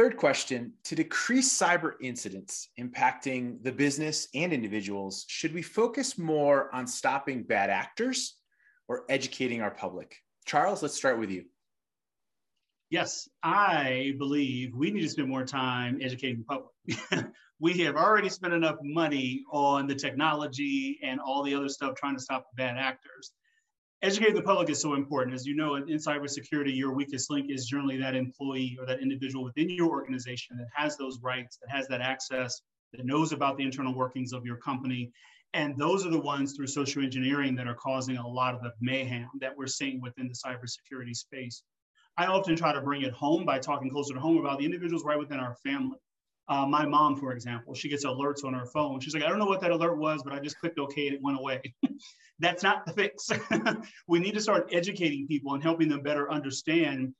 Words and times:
Third 0.00 0.16
question 0.16 0.72
To 0.84 0.94
decrease 0.94 1.52
cyber 1.54 1.92
incidents 2.00 2.70
impacting 2.80 3.62
the 3.62 3.70
business 3.70 4.28
and 4.34 4.50
individuals, 4.50 5.26
should 5.28 5.52
we 5.52 5.60
focus 5.60 6.16
more 6.16 6.74
on 6.74 6.86
stopping 6.86 7.42
bad 7.42 7.68
actors 7.68 8.38
or 8.88 9.04
educating 9.10 9.60
our 9.60 9.70
public? 9.70 10.16
Charles, 10.46 10.82
let's 10.82 10.94
start 10.94 11.18
with 11.18 11.28
you. 11.28 11.44
Yes, 12.88 13.28
I 13.42 14.14
believe 14.16 14.74
we 14.74 14.90
need 14.90 15.02
to 15.02 15.08
spend 15.10 15.28
more 15.28 15.44
time 15.44 15.98
educating 16.00 16.38
the 16.38 16.44
public. 16.46 17.26
we 17.60 17.74
have 17.80 17.96
already 17.96 18.30
spent 18.30 18.54
enough 18.54 18.76
money 18.82 19.44
on 19.52 19.86
the 19.86 19.94
technology 19.94 20.98
and 21.02 21.20
all 21.20 21.42
the 21.42 21.54
other 21.54 21.68
stuff 21.68 21.94
trying 21.94 22.16
to 22.16 22.22
stop 22.22 22.46
the 22.50 22.62
bad 22.62 22.78
actors. 22.78 23.32
Educating 24.02 24.34
the 24.34 24.42
public 24.42 24.70
is 24.70 24.80
so 24.80 24.94
important. 24.94 25.34
As 25.34 25.44
you 25.44 25.54
know, 25.54 25.74
in 25.74 25.86
cybersecurity, 25.86 26.74
your 26.74 26.94
weakest 26.94 27.30
link 27.30 27.50
is 27.50 27.66
generally 27.66 27.98
that 27.98 28.14
employee 28.14 28.74
or 28.80 28.86
that 28.86 29.02
individual 29.02 29.44
within 29.44 29.68
your 29.68 29.90
organization 29.90 30.56
that 30.56 30.68
has 30.72 30.96
those 30.96 31.18
rights, 31.20 31.58
that 31.58 31.70
has 31.70 31.86
that 31.88 32.00
access, 32.00 32.62
that 32.92 33.04
knows 33.04 33.32
about 33.32 33.58
the 33.58 33.62
internal 33.62 33.94
workings 33.94 34.32
of 34.32 34.46
your 34.46 34.56
company. 34.56 35.12
And 35.52 35.76
those 35.76 36.06
are 36.06 36.10
the 36.10 36.18
ones 36.18 36.54
through 36.54 36.68
social 36.68 37.02
engineering 37.02 37.54
that 37.56 37.66
are 37.66 37.74
causing 37.74 38.16
a 38.16 38.26
lot 38.26 38.54
of 38.54 38.62
the 38.62 38.72
mayhem 38.80 39.28
that 39.40 39.54
we're 39.54 39.66
seeing 39.66 40.00
within 40.00 40.28
the 40.28 40.34
cybersecurity 40.34 41.14
space. 41.14 41.62
I 42.16 42.24
often 42.26 42.56
try 42.56 42.72
to 42.72 42.80
bring 42.80 43.02
it 43.02 43.12
home 43.12 43.44
by 43.44 43.58
talking 43.58 43.90
closer 43.90 44.14
to 44.14 44.20
home 44.20 44.38
about 44.38 44.60
the 44.60 44.64
individuals 44.64 45.04
right 45.04 45.18
within 45.18 45.40
our 45.40 45.56
family. 45.56 45.98
Uh, 46.50 46.66
my 46.66 46.84
mom, 46.84 47.16
for 47.16 47.32
example, 47.32 47.74
she 47.74 47.88
gets 47.88 48.04
alerts 48.04 48.44
on 48.44 48.52
her 48.52 48.66
phone. 48.66 48.98
She's 48.98 49.14
like, 49.14 49.22
I 49.22 49.28
don't 49.28 49.38
know 49.38 49.46
what 49.46 49.60
that 49.60 49.70
alert 49.70 49.96
was, 49.98 50.24
but 50.24 50.32
I 50.32 50.40
just 50.40 50.58
clicked 50.58 50.80
OK 50.80 51.06
and 51.06 51.14
it 51.14 51.22
went 51.22 51.38
away. 51.38 51.62
That's 52.40 52.64
not 52.64 52.84
the 52.84 52.92
fix. 52.92 53.30
we 54.08 54.18
need 54.18 54.34
to 54.34 54.40
start 54.40 54.68
educating 54.72 55.28
people 55.28 55.54
and 55.54 55.62
helping 55.62 55.88
them 55.88 56.02
better 56.02 56.30
understand 56.30 57.14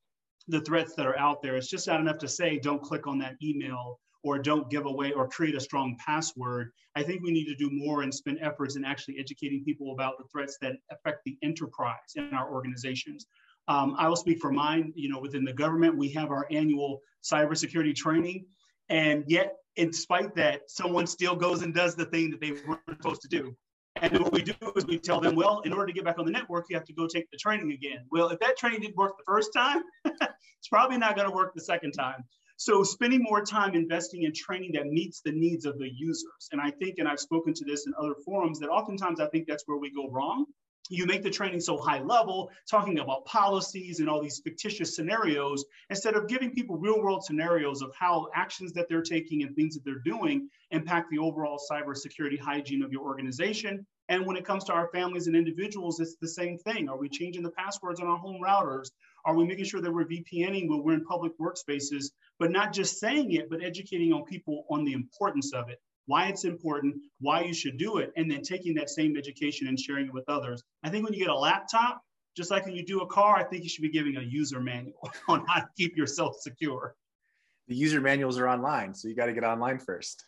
the 0.49 0.61
threats 0.63 0.95
that 0.97 1.07
are 1.07 1.17
out 1.17 1.43
there. 1.43 1.57
It's 1.57 1.71
just 1.71 1.87
not 1.87 2.01
enough 2.01 2.19
to 2.19 2.29
say, 2.29 2.59
don't 2.59 2.83
click 2.83 3.07
on 3.07 3.19
that 3.21 3.37
email 3.41 4.01
or 4.25 4.39
don't 4.39 4.69
give 4.69 4.87
away 4.87 5.13
or 5.13 5.29
create 5.29 5.55
a 5.55 5.61
strong 5.61 5.97
password. 6.05 6.73
I 6.97 7.05
think 7.05 7.23
we 7.23 7.31
need 7.31 7.47
to 7.47 7.55
do 7.55 7.71
more 7.71 8.03
and 8.03 8.13
spend 8.13 8.39
efforts 8.43 8.75
in 8.75 8.85
actually 8.85 9.19
educating 9.21 9.63
people 9.65 9.93
about 9.93 10.19
the 10.19 10.25
threats 10.33 10.59
that 10.61 10.73
affect 10.91 11.21
the 11.25 11.39
enterprise 11.43 12.17
in 12.17 12.35
our 12.35 12.53
organizations. 12.53 13.27
Um, 13.69 13.95
I 13.97 14.09
will 14.09 14.17
speak 14.17 14.41
for 14.41 14.51
mine. 14.51 14.93
You 14.97 15.09
know, 15.09 15.21
within 15.21 15.45
the 15.45 15.53
government, 15.53 15.97
we 15.97 16.11
have 16.13 16.31
our 16.31 16.47
annual 16.51 17.01
cybersecurity 17.23 17.95
training, 17.95 18.47
and 18.91 19.25
yet, 19.29 19.55
in 19.77 19.93
spite 19.93 20.35
that, 20.35 20.63
someone 20.69 21.07
still 21.07 21.37
goes 21.37 21.63
and 21.63 21.73
does 21.75 21.95
the 21.95 22.05
thing 22.07 22.31
that 22.31 22.41
they 22.41 22.53
weren't 22.67 22.81
supposed 22.89 23.23
to 23.23 23.29
do. 23.29 23.57
And 23.97 24.19
what 24.19 24.33
we 24.33 24.43
do 24.43 24.55
is 24.77 24.87
we 24.87 24.99
tell 24.99 25.21
them, 25.21 25.37
well, 25.37 25.61
in 25.61 25.73
order 25.73 25.87
to 25.87 25.93
get 25.93 26.05
back 26.05 26.19
on 26.19 26.25
the 26.25 26.31
network, 26.31 26.67
you 26.69 26.77
have 26.77 26.87
to 26.87 26.93
go 26.93 27.07
take 27.07 27.31
the 27.31 27.39
training 27.39 27.73
again. 27.73 28.05
Well, 28.11 28.29
if 28.29 28.39
that 28.41 28.57
training 28.57 28.81
didn't 28.81 28.97
work 28.97 29.17
the 29.17 29.25
first 29.25 29.53
time, 29.53 29.83
it's 30.05 30.69
probably 30.69 30.99
not 30.99 31.17
going 31.17 31.29
to 31.29 31.35
work 31.35 31.53
the 31.55 31.61
second 31.61 31.93
time. 31.93 32.25
So 32.57 32.83
spending 32.83 33.23
more 33.23 33.43
time 33.43 33.75
investing 33.75 34.25
in 34.25 34.33
training 34.35 34.73
that 34.75 34.87
meets 34.87 35.23
the 35.23 35.33
needs 35.33 35.65
of 35.65 35.79
the 35.79 35.91
users. 35.91 36.49
And 36.53 36.61
I 36.61 36.71
think, 36.71 36.97
and 36.99 37.09
I've 37.09 37.21
spoken 37.21 37.55
to 37.55 37.65
this 37.65 37.87
in 37.87 37.95
other 37.99 38.15
forums, 38.25 38.59
that 38.61 38.69
oftentimes 38.69 39.19
I 39.19 39.29
think 39.29 39.47
that's 39.49 39.65
where 39.67 39.79
we 39.79 39.91
go 39.91 40.11
wrong 40.11 40.47
you 40.89 41.07
make 41.07 41.23
the 41.23 41.31
training 41.31 41.61
so 41.61 41.77
high 41.77 42.01
level, 42.01 42.51
talking 42.69 42.99
about 42.99 43.25
policies 43.25 44.01
and 44.01 44.09
all 44.09 44.21
these 44.21 44.41
fictitious 44.43 44.97
scenarios, 44.97 45.65
instead 45.89 46.15
of 46.15 46.27
giving 46.27 46.53
people 46.53 46.77
real 46.77 47.01
world 47.01 47.25
scenarios 47.25 47.83
of 47.83 47.93
how 47.99 48.29
actions 48.35 48.73
that 48.73 48.89
they're 48.89 49.03
taking 49.03 49.43
and 49.43 49.55
things 49.55 49.75
that 49.75 49.85
they're 49.85 50.03
doing 50.05 50.49
impact 50.71 51.09
the 51.11 51.19
overall 51.19 51.61
cybersecurity 51.71 52.39
hygiene 52.39 52.83
of 52.83 52.93
your 52.93 53.03
organization. 53.03 53.87
And 54.09 54.27
when 54.27 54.37
it 54.37 54.45
comes 54.45 54.65
to 54.65 54.73
our 54.73 54.89
families 54.89 55.29
and 55.29 55.37
individuals, 55.37 56.01
it's 56.01 56.17
the 56.17 56.27
same 56.27 56.59
thing. 56.59 56.89
Are 56.89 56.99
we 56.99 57.09
changing 57.09 57.45
the 57.45 57.53
passwords 57.53 58.01
on 58.01 58.09
our 58.09 58.19
home 58.19 58.41
routers? 58.45 58.91
Are 59.25 59.37
we 59.37 59.45
making 59.45 59.67
sure 59.67 59.81
that 59.81 59.93
we're 59.93 60.07
VPNing 60.07 60.69
when 60.69 60.83
we're 60.83 60.95
in 60.95 61.05
public 61.05 61.39
workspaces, 61.39 62.07
but 62.39 62.51
not 62.51 62.73
just 62.73 62.99
saying 62.99 63.33
it, 63.33 63.49
but 63.49 63.63
educating 63.63 64.13
on 64.13 64.25
people 64.25 64.65
on 64.71 64.85
the 64.85 64.95
importance 64.95 65.53
of 65.53 65.69
it? 65.69 65.79
Why 66.11 66.27
it's 66.27 66.45
important, 66.45 66.97
why 67.21 67.41
you 67.41 67.55
should 67.55 67.79
do 67.79 67.99
it, 67.99 68.13
and 68.17 68.29
then 68.29 68.43
taking 68.43 68.75
that 68.75 68.91
same 68.91 69.17
education 69.17 69.69
and 69.69 69.79
sharing 69.79 70.07
it 70.07 70.13
with 70.13 70.29
others. 70.29 70.61
I 70.83 70.89
think 70.89 71.05
when 71.05 71.15
you 71.15 71.21
get 71.21 71.29
a 71.29 71.39
laptop, 71.39 72.03
just 72.37 72.51
like 72.51 72.67
when 72.67 72.75
you 72.75 72.85
do 72.85 73.03
a 73.03 73.07
car, 73.07 73.37
I 73.37 73.45
think 73.45 73.63
you 73.63 73.69
should 73.69 73.83
be 73.83 73.91
giving 73.91 74.17
a 74.17 74.21
user 74.21 74.61
manual 74.61 75.09
on 75.29 75.47
how 75.47 75.61
to 75.61 75.69
keep 75.79 75.97
yourself 75.97 76.35
secure. 76.41 76.97
The 77.69 77.77
user 77.77 78.01
manuals 78.01 78.39
are 78.39 78.49
online, 78.49 78.93
so 78.93 79.07
you 79.07 79.15
got 79.15 79.27
to 79.27 79.33
get 79.33 79.45
online 79.45 79.79
first. 79.79 80.25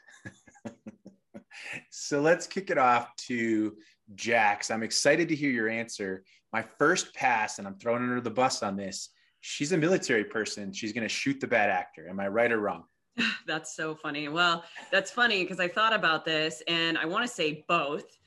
so 1.91 2.21
let's 2.21 2.47
kick 2.47 2.71
it 2.71 2.79
off 2.79 3.17
to 3.27 3.77
Jax. 4.15 4.71
I'm 4.71 4.85
excited 4.85 5.29
to 5.31 5.35
hear 5.35 5.51
your 5.51 5.69
answer. 5.69 6.23
My 6.53 6.63
first 6.79 7.13
pass, 7.13 7.59
and 7.59 7.67
I'm 7.67 7.75
throwing 7.75 8.05
under 8.05 8.21
the 8.21 8.31
bus 8.31 8.63
on 8.63 8.77
this. 8.77 9.09
She's 9.41 9.73
a 9.73 9.77
military 9.77 10.23
person. 10.23 10.73
She's 10.73 10.93
going 10.93 11.03
to 11.03 11.13
shoot 11.13 11.41
the 11.41 11.49
bad 11.49 11.71
actor. 11.71 12.09
Am 12.09 12.21
I 12.21 12.29
right 12.29 12.53
or 12.53 12.61
wrong? 12.61 12.85
That's 13.47 13.75
so 13.75 13.95
funny. 13.95 14.29
Well, 14.29 14.65
that's 14.91 15.11
funny 15.11 15.43
because 15.43 15.61
I 15.61 15.69
thought 15.69 15.93
about 15.93 16.25
this 16.25 16.63
and 16.69 16.97
I 16.97 17.05
want 17.05 17.27
to 17.27 17.33
say 17.33 17.65
both 17.69 18.19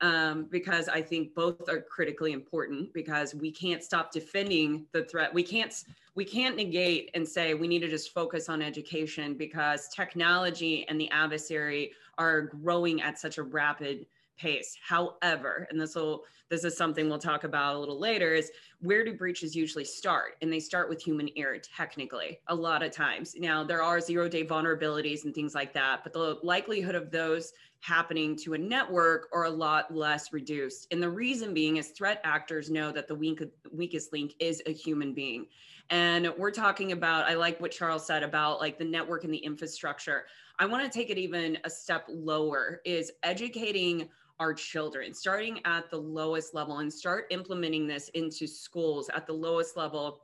um, 0.00 0.46
because 0.50 0.88
I 0.88 1.02
think 1.02 1.34
both 1.34 1.68
are 1.68 1.82
critically 1.82 2.32
important 2.32 2.92
because 2.94 3.34
we 3.34 3.50
can't 3.50 3.82
stop 3.82 4.12
defending 4.12 4.86
the 4.92 5.04
threat. 5.04 5.32
We 5.32 5.42
can't 5.42 5.74
we 6.14 6.24
can't 6.24 6.56
negate 6.56 7.10
and 7.14 7.26
say 7.26 7.54
we 7.54 7.68
need 7.68 7.80
to 7.80 7.88
just 7.88 8.12
focus 8.12 8.48
on 8.48 8.62
education 8.62 9.34
because 9.34 9.88
technology 9.88 10.86
and 10.88 11.00
the 11.00 11.10
adversary 11.10 11.92
are 12.18 12.42
growing 12.42 13.00
at 13.02 13.18
such 13.18 13.38
a 13.38 13.42
rapid 13.42 14.06
pace. 14.38 14.76
However, 14.82 15.68
and 15.70 15.80
this 15.80 15.94
will 15.94 16.24
this 16.50 16.64
is 16.64 16.76
something 16.76 17.08
we'll 17.08 17.18
talk 17.18 17.44
about 17.44 17.76
a 17.76 17.78
little 17.78 17.98
later 17.98 18.34
is 18.34 18.50
where 18.80 19.04
do 19.04 19.14
breaches 19.14 19.54
usually 19.54 19.84
start? 19.84 20.36
And 20.42 20.52
they 20.52 20.58
start 20.58 20.88
with 20.88 21.00
human 21.00 21.28
error 21.36 21.58
technically 21.58 22.40
a 22.48 22.54
lot 22.54 22.82
of 22.82 22.90
times. 22.90 23.34
Now 23.38 23.62
there 23.62 23.82
are 23.82 24.00
zero 24.00 24.28
day 24.28 24.44
vulnerabilities 24.44 25.24
and 25.24 25.34
things 25.34 25.54
like 25.54 25.72
that, 25.74 26.02
but 26.02 26.12
the 26.12 26.38
likelihood 26.42 26.96
of 26.96 27.10
those 27.10 27.52
happening 27.80 28.36
to 28.36 28.54
a 28.54 28.58
network 28.58 29.28
are 29.32 29.44
a 29.44 29.50
lot 29.50 29.94
less 29.94 30.32
reduced. 30.32 30.88
And 30.90 31.02
the 31.02 31.08
reason 31.08 31.54
being 31.54 31.76
is 31.76 31.90
threat 31.90 32.20
actors 32.24 32.68
know 32.68 32.90
that 32.92 33.06
the 33.06 33.14
weak, 33.14 33.42
weakest 33.72 34.12
link 34.12 34.34
is 34.40 34.60
a 34.66 34.72
human 34.72 35.14
being. 35.14 35.46
And 35.88 36.32
we're 36.36 36.50
talking 36.50 36.92
about, 36.92 37.26
I 37.26 37.34
like 37.34 37.60
what 37.60 37.70
Charles 37.70 38.06
said 38.06 38.22
about 38.22 38.60
like 38.60 38.78
the 38.78 38.84
network 38.84 39.24
and 39.24 39.32
the 39.32 39.38
infrastructure. 39.38 40.26
I 40.58 40.66
want 40.66 40.84
to 40.84 40.90
take 40.90 41.10
it 41.10 41.18
even 41.18 41.58
a 41.64 41.70
step 41.70 42.04
lower 42.08 42.80
is 42.84 43.12
educating 43.22 44.08
our 44.40 44.54
children, 44.54 45.12
starting 45.14 45.60
at 45.66 45.90
the 45.90 45.98
lowest 45.98 46.54
level 46.54 46.78
and 46.78 46.92
start 46.92 47.26
implementing 47.30 47.86
this 47.86 48.08
into 48.14 48.46
schools 48.46 49.10
at 49.14 49.26
the 49.26 49.32
lowest 49.32 49.76
level. 49.76 50.22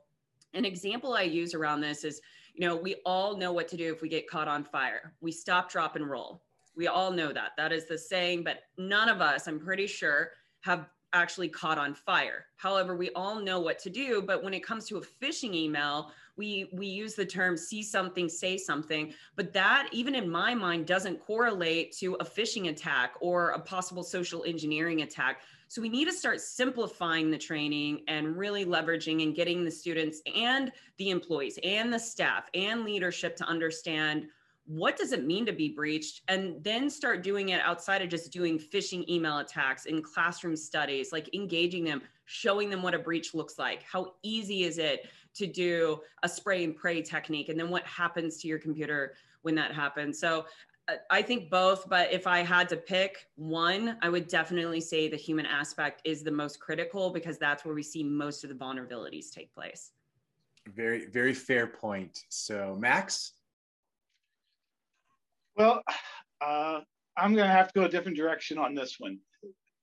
An 0.53 0.65
example 0.65 1.13
I 1.13 1.21
use 1.21 1.53
around 1.53 1.81
this 1.81 2.03
is, 2.03 2.19
you 2.55 2.67
know, 2.67 2.75
we 2.75 2.95
all 3.05 3.37
know 3.37 3.53
what 3.53 3.67
to 3.69 3.77
do 3.77 3.93
if 3.93 4.01
we 4.01 4.09
get 4.09 4.27
caught 4.27 4.47
on 4.47 4.63
fire. 4.63 5.13
We 5.21 5.31
stop, 5.31 5.71
drop, 5.71 5.95
and 5.95 6.09
roll. 6.09 6.41
We 6.75 6.87
all 6.87 7.11
know 7.11 7.31
that. 7.31 7.51
That 7.57 7.71
is 7.71 7.85
the 7.85 7.97
saying, 7.97 8.43
but 8.43 8.63
none 8.77 9.07
of 9.07 9.21
us, 9.21 9.47
I'm 9.47 9.59
pretty 9.59 9.87
sure, 9.87 10.31
have 10.61 10.87
actually 11.13 11.49
caught 11.49 11.77
on 11.77 11.93
fire. 11.93 12.45
However, 12.55 12.95
we 12.95 13.09
all 13.11 13.39
know 13.39 13.59
what 13.59 13.79
to 13.79 13.89
do, 13.89 14.21
but 14.21 14.43
when 14.43 14.53
it 14.53 14.63
comes 14.63 14.85
to 14.87 14.97
a 14.97 15.01
phishing 15.01 15.53
email, 15.53 16.11
we 16.37 16.69
we 16.71 16.85
use 16.85 17.15
the 17.15 17.25
term 17.25 17.57
see 17.57 17.83
something 17.83 18.29
say 18.29 18.57
something 18.57 19.13
but 19.35 19.51
that 19.51 19.89
even 19.91 20.15
in 20.15 20.29
my 20.29 20.53
mind 20.53 20.85
doesn't 20.85 21.19
correlate 21.19 21.91
to 21.91 22.13
a 22.15 22.23
phishing 22.23 22.69
attack 22.69 23.15
or 23.19 23.49
a 23.49 23.59
possible 23.59 24.03
social 24.03 24.43
engineering 24.45 25.01
attack 25.01 25.41
so 25.67 25.81
we 25.81 25.89
need 25.89 26.05
to 26.05 26.13
start 26.13 26.39
simplifying 26.39 27.29
the 27.29 27.37
training 27.37 28.01
and 28.07 28.37
really 28.37 28.63
leveraging 28.63 29.23
and 29.23 29.35
getting 29.35 29.65
the 29.65 29.71
students 29.71 30.21
and 30.33 30.71
the 30.97 31.09
employees 31.09 31.59
and 31.63 31.91
the 31.91 31.99
staff 31.99 32.49
and 32.53 32.85
leadership 32.85 33.35
to 33.35 33.43
understand 33.45 34.27
what 34.67 34.97
does 34.97 35.13
it 35.13 35.25
mean 35.25 35.45
to 35.45 35.53
be 35.53 35.69
breached 35.69 36.21
and 36.27 36.61
then 36.61 36.89
start 36.89 37.23
doing 37.23 37.49
it 37.49 37.61
outside 37.61 38.01
of 38.01 38.09
just 38.09 38.33
doing 38.33 38.59
phishing 38.59 39.07
email 39.07 39.39
attacks 39.39 39.85
in 39.85 40.01
classroom 40.01 40.57
studies 40.57 41.13
like 41.13 41.33
engaging 41.33 41.85
them 41.85 42.01
showing 42.25 42.69
them 42.69 42.83
what 42.83 42.93
a 42.93 42.99
breach 42.99 43.33
looks 43.33 43.57
like 43.57 43.81
how 43.83 44.13
easy 44.23 44.63
is 44.63 44.77
it 44.77 45.07
to 45.33 45.47
do 45.47 45.99
a 46.23 46.29
spray 46.29 46.65
and 46.65 46.75
pray 46.75 47.01
technique 47.01 47.47
and 47.47 47.57
then 47.57 47.69
what 47.69 47.85
happens 47.85 48.37
to 48.37 48.47
your 48.47 48.59
computer 48.59 49.15
when 49.43 49.55
that 49.55 49.73
happens 49.73 50.19
so 50.19 50.45
uh, 50.89 50.95
I 51.09 51.21
think 51.21 51.49
both, 51.49 51.89
but 51.89 52.13
if 52.13 52.27
I 52.27 52.39
had 52.39 52.69
to 52.69 52.77
pick 52.77 53.27
one, 53.35 53.97
I 54.01 54.07
would 54.07 54.29
definitely 54.29 54.79
say 54.79 55.09
the 55.09 55.17
human 55.17 55.45
aspect 55.45 56.01
is 56.05 56.23
the 56.23 56.31
most 56.31 56.61
critical 56.61 57.09
because 57.09 57.37
that's 57.37 57.65
where 57.65 57.75
we 57.75 57.83
see 57.83 58.03
most 58.03 58.45
of 58.45 58.49
the 58.49 58.55
vulnerabilities 58.55 59.29
take 59.29 59.53
place. 59.53 59.91
Very, 60.73 61.07
very 61.07 61.33
fair 61.33 61.67
point. 61.67 62.23
So, 62.29 62.77
Max? 62.79 63.33
Well, 65.57 65.81
uh, 66.41 66.81
I'm 67.17 67.33
going 67.33 67.47
to 67.47 67.53
have 67.53 67.67
to 67.73 67.79
go 67.79 67.85
a 67.85 67.89
different 67.89 68.17
direction 68.17 68.59
on 68.59 68.75
this 68.75 68.97
one. 68.99 69.17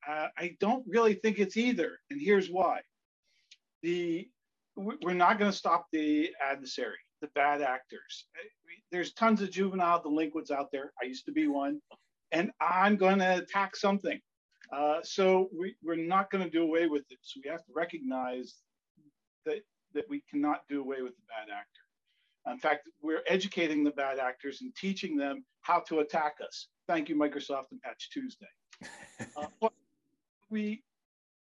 Uh, 0.08 0.28
I 0.38 0.56
don't 0.60 0.84
really 0.86 1.14
think 1.14 1.38
it's 1.38 1.56
either, 1.56 1.98
and 2.10 2.20
here's 2.20 2.48
why. 2.48 2.80
The 3.82 4.28
we're 4.76 5.14
not 5.14 5.38
going 5.38 5.50
to 5.50 5.56
stop 5.56 5.86
the 5.92 6.30
adversary, 6.44 6.96
the 7.20 7.28
bad 7.34 7.62
actors. 7.62 8.26
There's 8.90 9.12
tons 9.12 9.40
of 9.40 9.50
juvenile 9.50 10.02
delinquents 10.02 10.50
out 10.50 10.68
there. 10.72 10.92
I 11.00 11.06
used 11.06 11.26
to 11.26 11.32
be 11.32 11.46
one, 11.48 11.80
and 12.32 12.50
I'm 12.60 12.96
going 12.96 13.18
to 13.20 13.38
attack 13.38 13.76
something. 13.76 14.20
Uh, 14.72 14.98
so 15.02 15.48
we, 15.56 15.76
we're 15.82 15.96
not 15.96 16.30
going 16.30 16.42
to 16.42 16.50
do 16.50 16.62
away 16.62 16.86
with 16.88 17.04
it. 17.10 17.18
So 17.22 17.40
we 17.44 17.50
have 17.50 17.64
to 17.64 17.72
recognize 17.74 18.54
that 19.46 19.60
that 19.94 20.04
we 20.10 20.22
cannot 20.30 20.62
do 20.68 20.80
away 20.80 21.02
with 21.02 21.14
the 21.14 21.22
bad 21.28 21.54
actor. 21.54 21.83
In 22.50 22.58
fact, 22.58 22.88
we're 23.02 23.22
educating 23.26 23.84
the 23.84 23.90
bad 23.92 24.18
actors 24.18 24.60
and 24.60 24.74
teaching 24.76 25.16
them 25.16 25.44
how 25.62 25.80
to 25.88 26.00
attack 26.00 26.36
us. 26.44 26.68
Thank 26.86 27.08
you, 27.08 27.16
Microsoft 27.16 27.70
and 27.70 27.80
Patch 27.80 28.10
Tuesday. 28.10 28.46
uh, 29.36 29.68
we 30.50 30.82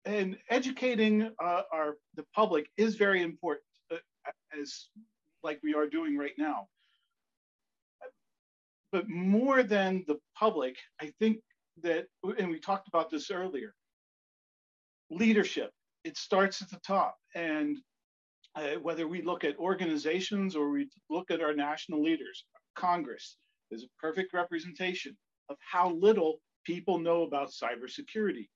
and 0.06 0.38
educating 0.50 1.31
uh, 1.44 1.62
our 1.71 1.98
the 2.15 2.25
public 2.36 2.69
is 2.77 2.95
very 2.95 3.21
important, 3.21 3.65
uh, 3.92 3.98
as 4.59 4.88
like 5.44 5.59
we 5.63 5.74
are 5.74 5.88
doing 5.88 6.18
right 6.18 6.33
now. 6.38 6.68
But 8.92 9.09
more 9.09 9.63
than 9.63 10.03
the 10.07 10.19
public, 10.38 10.75
I 11.01 11.13
think 11.19 11.39
that, 11.81 12.07
and 12.38 12.50
we 12.50 12.59
talked 12.59 12.88
about 12.88 13.09
this 13.09 13.31
earlier, 13.31 13.74
leadership. 15.09 15.71
It 16.03 16.18
starts 16.18 16.62
at 16.62 16.69
the 16.69 16.80
top, 16.86 17.15
and 17.36 17.77
uh, 18.56 18.75
whether 18.81 19.07
we 19.07 19.21
look 19.21 19.44
at 19.44 19.57
organizations 19.57 20.56
or 20.56 20.69
we 20.69 20.89
look 21.09 21.31
at 21.31 21.42
our 21.42 21.53
national 21.53 22.03
leaders, 22.03 22.45
Congress 22.75 23.38
is 23.71 23.83
a 23.83 23.88
perfect 24.00 24.33
representation 24.33 25.15
of 25.50 25.57
how 25.59 25.92
little 25.92 26.39
people 26.65 27.00
know 27.00 27.24
about 27.24 27.50
cybersecurity. 27.51 28.48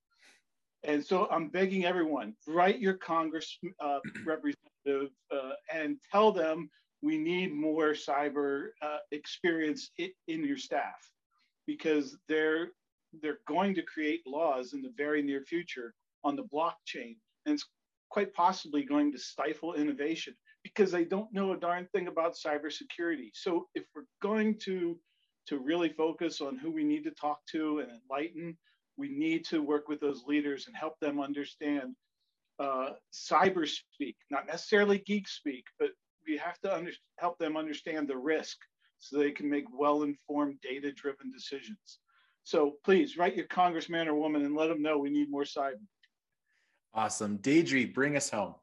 And 0.83 1.03
so 1.03 1.27
I'm 1.31 1.49
begging 1.49 1.85
everyone, 1.85 2.35
write 2.47 2.79
your 2.79 2.95
Congress 2.95 3.57
uh, 3.79 3.99
representative 4.25 5.09
uh, 5.31 5.53
and 5.73 5.97
tell 6.11 6.31
them 6.31 6.69
we 7.01 7.17
need 7.17 7.53
more 7.53 7.93
cyber 7.93 8.67
uh, 8.81 8.97
experience 9.11 9.91
in, 9.97 10.11
in 10.27 10.45
your 10.45 10.57
staff 10.57 10.95
because 11.67 12.17
they're 12.27 12.69
they're 13.21 13.39
going 13.47 13.73
to 13.73 13.81
create 13.81 14.21
laws 14.27 14.73
in 14.73 14.81
the 14.81 14.91
very 14.97 15.21
near 15.21 15.41
future 15.41 15.93
on 16.23 16.35
the 16.35 16.43
blockchain 16.43 17.15
and 17.45 17.55
it's 17.55 17.65
quite 18.15 18.33
possibly 18.33 18.81
going 18.81 19.11
to 19.11 19.17
stifle 19.17 19.73
innovation 19.73 20.33
because 20.63 20.89
they 20.89 21.03
don't 21.03 21.33
know 21.33 21.51
a 21.51 21.57
darn 21.57 21.85
thing 21.93 22.07
about 22.07 22.33
cybersecurity. 22.33 23.29
So 23.33 23.67
if 23.75 23.83
we're 23.93 24.03
going 24.21 24.57
to 24.59 24.97
to 25.47 25.59
really 25.59 25.89
focus 25.89 26.39
on 26.39 26.57
who 26.57 26.71
we 26.71 26.85
need 26.85 27.03
to 27.03 27.11
talk 27.11 27.39
to 27.51 27.79
and 27.79 27.89
enlighten, 27.91 28.57
we 28.95 29.09
need 29.09 29.43
to 29.47 29.61
work 29.61 29.89
with 29.89 29.99
those 29.99 30.23
leaders 30.25 30.65
and 30.65 30.75
help 30.77 30.97
them 31.01 31.19
understand 31.19 31.93
uh, 32.57 32.91
cyber 33.13 33.67
speak, 33.67 34.15
not 34.31 34.47
necessarily 34.47 34.99
geek 34.99 35.27
speak, 35.27 35.65
but 35.77 35.89
we 36.25 36.37
have 36.37 36.57
to 36.61 36.73
under, 36.73 36.91
help 37.19 37.37
them 37.37 37.57
understand 37.57 38.07
the 38.07 38.17
risk 38.17 38.55
so 38.99 39.17
they 39.17 39.31
can 39.31 39.49
make 39.49 39.65
well-informed, 39.77 40.55
data-driven 40.61 41.33
decisions. 41.33 41.99
So 42.45 42.75
please 42.85 43.17
write 43.17 43.35
your 43.35 43.47
congressman 43.47 44.07
or 44.07 44.15
woman 44.15 44.45
and 44.45 44.55
let 44.55 44.67
them 44.67 44.81
know 44.81 44.97
we 44.97 45.09
need 45.09 45.29
more 45.29 45.43
cyber. 45.43 45.73
Awesome. 46.95 47.37
Deidre, 47.39 47.93
bring 47.93 48.15
us 48.15 48.29
home. 48.29 48.55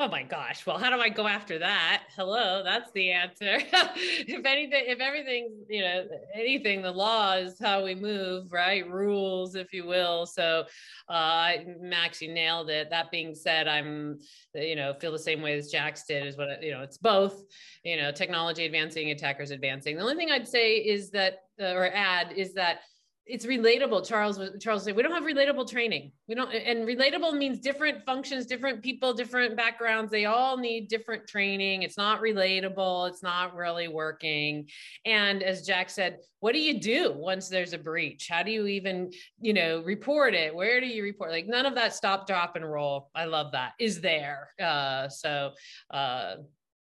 Oh 0.00 0.08
my 0.08 0.24
gosh. 0.24 0.66
Well, 0.66 0.78
how 0.78 0.90
do 0.90 1.00
I 1.00 1.08
go 1.08 1.26
after 1.26 1.58
that? 1.60 2.02
Hello, 2.16 2.62
that's 2.64 2.90
the 2.92 3.12
answer. 3.12 3.58
if 3.96 4.44
anything, 4.44 4.82
if 4.86 4.98
everything's, 4.98 5.52
you 5.68 5.82
know, 5.82 6.06
anything, 6.34 6.82
the 6.82 6.90
law 6.90 7.34
is 7.34 7.60
how 7.60 7.84
we 7.84 7.94
move, 7.94 8.52
right? 8.52 8.88
Rules, 8.90 9.54
if 9.54 9.72
you 9.72 9.86
will. 9.86 10.26
So, 10.26 10.64
uh, 11.08 11.52
Max, 11.80 12.20
you 12.20 12.32
nailed 12.32 12.70
it. 12.70 12.90
That 12.90 13.12
being 13.12 13.36
said, 13.36 13.68
I'm, 13.68 14.18
you 14.54 14.74
know, 14.74 14.94
feel 14.94 15.12
the 15.12 15.18
same 15.18 15.42
way 15.42 15.56
as 15.56 15.70
Jax 15.70 16.04
did 16.06 16.26
is 16.26 16.36
what, 16.36 16.60
you 16.60 16.72
know, 16.72 16.82
it's 16.82 16.98
both, 16.98 17.44
you 17.84 17.96
know, 17.96 18.10
technology 18.10 18.66
advancing, 18.66 19.12
attackers 19.12 19.52
advancing. 19.52 19.96
The 19.96 20.02
only 20.02 20.16
thing 20.16 20.30
I'd 20.30 20.48
say 20.48 20.76
is 20.76 21.10
that, 21.10 21.44
uh, 21.60 21.66
or 21.66 21.86
add 21.86 22.32
is 22.32 22.52
that 22.54 22.80
it's 23.26 23.46
relatable 23.46 24.06
charles 24.06 24.38
charles 24.60 24.84
said 24.84 24.94
we 24.94 25.02
don't 25.02 25.12
have 25.12 25.24
relatable 25.24 25.68
training. 25.68 26.12
We 26.28 26.34
don't 26.34 26.52
and 26.52 26.86
relatable 26.86 27.36
means 27.36 27.58
different 27.58 28.04
functions 28.04 28.46
different 28.46 28.82
people 28.82 29.14
different 29.14 29.56
backgrounds. 29.56 30.10
They 30.10 30.26
all 30.26 30.56
need 30.56 30.88
different 30.88 31.26
training. 31.26 31.82
It's 31.82 31.96
not 31.96 32.20
relatable. 32.20 33.08
It's 33.08 33.22
not 33.22 33.54
really 33.54 33.88
working. 33.88 34.68
And 35.06 35.42
as 35.42 35.66
Jax 35.66 35.94
said 35.94 36.18
what 36.40 36.52
do 36.52 36.60
you 36.60 36.78
do 36.78 37.12
once 37.16 37.48
there's 37.48 37.72
a 37.72 37.78
breach? 37.78 38.28
How 38.28 38.42
do 38.42 38.50
you 38.50 38.66
even 38.66 39.10
you 39.40 39.54
know 39.54 39.82
report 39.82 40.34
it? 40.34 40.54
Where 40.54 40.80
do 40.80 40.86
you 40.86 41.02
report? 41.02 41.30
Like 41.30 41.46
none 41.46 41.64
of 41.64 41.74
that 41.76 41.94
stop 41.94 42.26
drop 42.26 42.56
and 42.56 42.70
roll. 42.70 43.10
I 43.14 43.24
love 43.24 43.52
that. 43.52 43.72
Is 43.78 44.02
there. 44.02 44.50
Uh, 44.62 45.08
so 45.08 45.52
uh, 45.90 46.34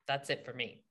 that's 0.07 0.29
it 0.29 0.45
for 0.45 0.53
me 0.53 0.81